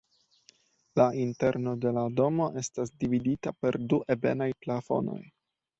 [0.99, 5.23] La interno de la domo estas dividita per du ebenaj plafonoj.